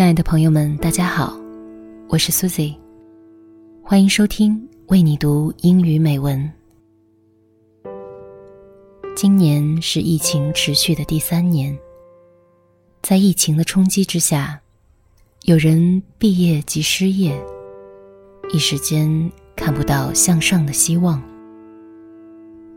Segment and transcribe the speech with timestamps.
[0.00, 1.38] 亲爱的朋友们，大家好，
[2.08, 2.74] 我是 Susie，
[3.82, 6.50] 欢迎收听为你读英语美文。
[9.14, 11.78] 今年是疫情持续的第三年，
[13.02, 14.58] 在疫情的冲击之下，
[15.42, 17.38] 有人毕业即失业，
[18.54, 21.20] 一时间看不到向上的希望；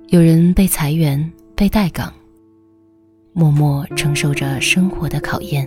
[0.10, 2.12] 有人被裁员、被待岗，
[3.32, 5.66] 默默承受着生活的考验。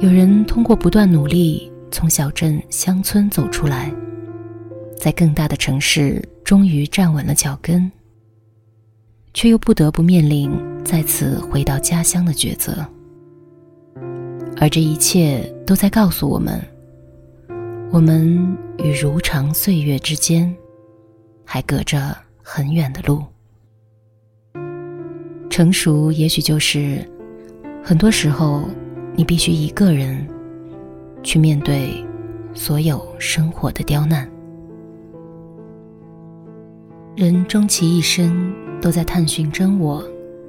[0.00, 3.92] 有人通过不断努力，从小镇乡村走出来，
[4.96, 7.90] 在更大的城市终于站稳了脚跟，
[9.34, 10.50] 却又不得不面临
[10.84, 12.84] 再次回到家乡的抉择。
[14.58, 16.60] 而这一切都在告诉我们：
[17.92, 20.52] 我们与如常岁月之间，
[21.44, 23.22] 还隔着很远的路。
[25.50, 26.98] 成熟，也许就是
[27.82, 28.64] 很多时候。
[29.16, 30.26] 你必须一个人
[31.22, 32.04] 去面对
[32.52, 34.28] 所有生活的刁难。
[37.16, 40.02] 人终其一生都在探寻真我、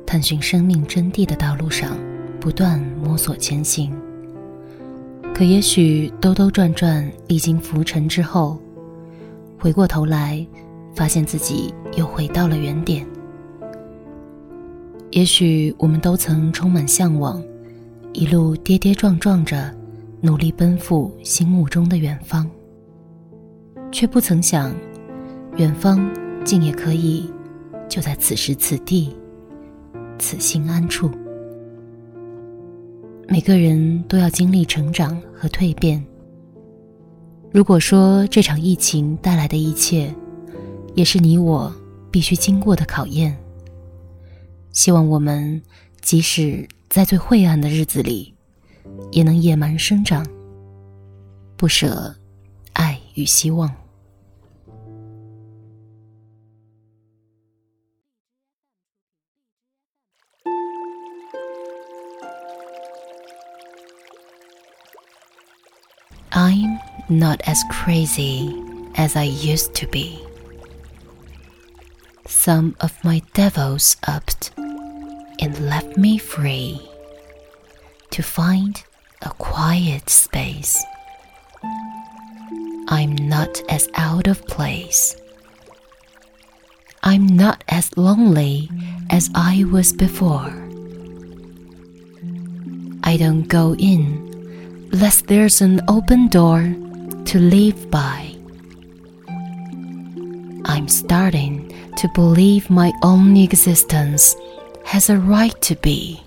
[0.05, 1.95] 探寻生命真谛的道路上
[2.39, 3.95] 不断摸索前行。
[5.31, 8.57] 可也许兜兜转转、历经浮沉之后，
[9.59, 10.45] 回过头来
[10.95, 13.05] 发现自己又回到了原点。
[15.11, 17.39] 也许我们都曾充满向往。
[18.15, 19.75] 一路跌跌撞撞着，
[20.21, 22.49] 努力奔赴心目中的远方，
[23.91, 24.73] 却不曾想，
[25.57, 26.09] 远方
[26.45, 27.29] 竟也可以
[27.89, 29.13] 就在此时此地，
[30.17, 31.11] 此心安处。
[33.27, 36.01] 每个人都要经历成长和蜕变。
[37.51, 40.09] 如果说这场疫情带来的一切，
[40.93, 41.69] 也是你我
[42.09, 43.35] 必须经过的考验，
[44.71, 45.61] 希望我们
[46.01, 46.65] 即使。
[46.95, 48.33] 在最晦暗的日子里，
[49.11, 50.25] 也能野蛮生长，
[51.57, 52.15] 不舍
[52.71, 53.69] 爱与希望。
[66.31, 66.77] I'm
[67.09, 68.55] not as crazy
[68.95, 70.19] as I used to be.
[72.29, 74.51] Some of my devils upped.
[75.39, 76.79] it left me free
[78.11, 78.83] to find
[79.21, 80.83] a quiet space.
[82.87, 85.15] I'm not as out of place.
[87.03, 88.69] I'm not as lonely
[89.09, 90.51] as I was before.
[93.03, 94.21] I don't go in
[94.91, 96.61] lest there's an open door
[97.25, 98.31] to live by.
[100.65, 104.35] I'm starting to believe my own existence
[104.85, 106.21] has a right to be.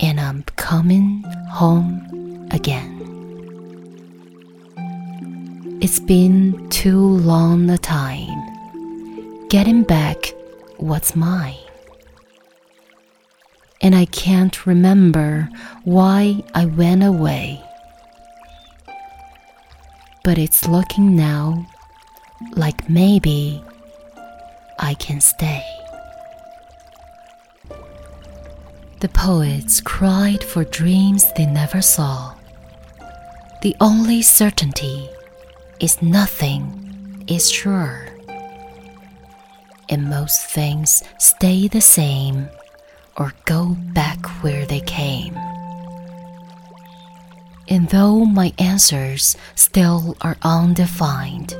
[0.00, 2.98] And I'm coming home again.
[5.82, 10.32] It's been too long a time getting back
[10.78, 11.56] what's mine.
[13.80, 15.48] And I can't remember
[15.82, 17.60] why I went away.
[20.22, 21.66] But it's looking now
[22.52, 23.60] like maybe
[24.78, 25.62] I can stay.
[29.02, 32.34] The poets cried for dreams they never saw.
[33.62, 35.08] The only certainty
[35.80, 38.06] is nothing is sure.
[39.88, 42.48] And most things stay the same
[43.16, 45.34] or go back where they came.
[47.68, 51.56] And though my answers still are undefined,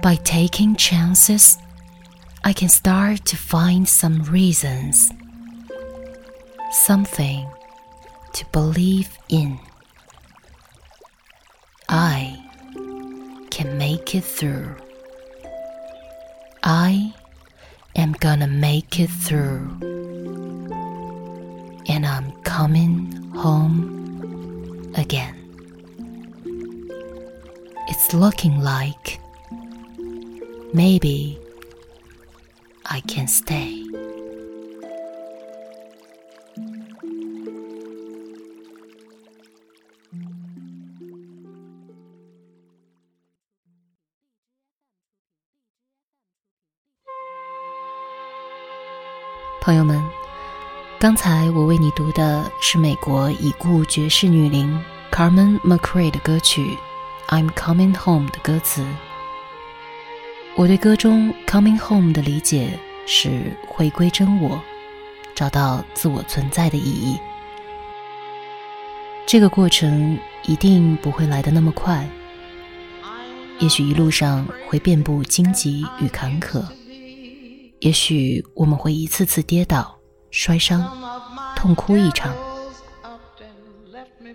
[0.00, 1.58] by taking chances,
[2.44, 5.10] I can start to find some reasons
[6.74, 7.46] something
[8.32, 9.58] to believe in.
[11.88, 12.42] I
[13.50, 14.74] can make it through.
[16.64, 17.14] I
[17.96, 19.68] am gonna make it through.
[21.88, 23.78] And I'm coming home
[24.96, 25.36] again.
[27.88, 29.20] It's looking like
[30.72, 31.38] maybe
[32.84, 33.82] I can stay.
[49.64, 50.06] 朋友们，
[50.98, 54.78] 刚才我为你读的是美国已故爵士女伶
[55.10, 56.76] Carmen McRae 的歌曲
[57.34, 58.86] 《I'm Coming Home》的歌词。
[60.54, 64.60] 我对歌中 “Coming Home” 的理解是回归真我，
[65.34, 67.18] 找到自我存在的意义。
[69.24, 72.06] 这个过程一定不会来得那么快，
[73.60, 76.62] 也许一路上会遍布荆棘与坎坷。
[77.84, 79.94] 也许我们会一次次跌倒、
[80.30, 80.90] 摔伤、
[81.54, 82.34] 痛哭一场，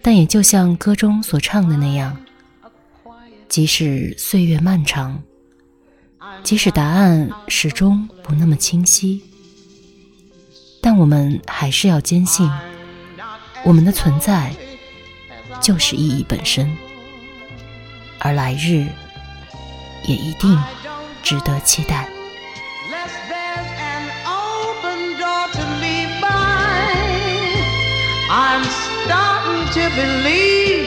[0.03, 2.15] 但也就像歌中所唱的那样，
[3.47, 5.19] 即使岁月漫长，
[6.43, 9.19] 即使答案始终不那么清晰，
[10.79, 12.47] 但我们还是要坚信，
[13.65, 14.53] 我们的存在
[15.59, 16.71] 就是意义本身，
[18.19, 18.85] 而来日
[20.05, 20.55] 也一定
[21.23, 22.07] 值得期待。
[28.61, 28.69] I'm
[29.05, 30.85] starting to believe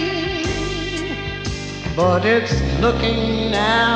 [1.98, 2.54] But it's
[2.84, 3.22] looking
[3.66, 3.94] now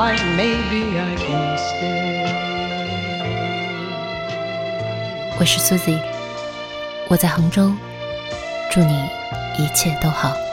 [0.00, 0.80] like maybe
[1.10, 2.02] I can stay.
[5.40, 5.98] 我是 Susie，
[7.08, 7.72] 我在杭州，
[8.70, 9.04] 祝你
[9.58, 10.43] 一切都好。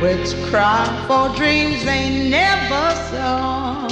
[0.00, 3.86] which cry for dreams they never saw.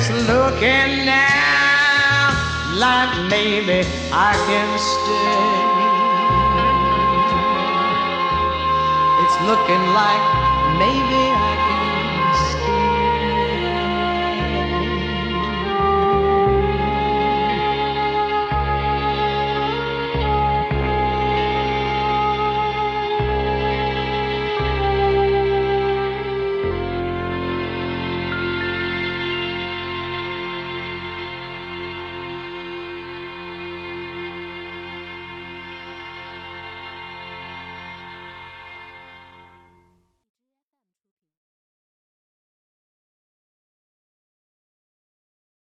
[0.05, 1.23] It's looking now
[2.75, 5.55] like maybe I can stay.
[9.23, 10.27] It's looking like
[10.83, 11.72] maybe I can.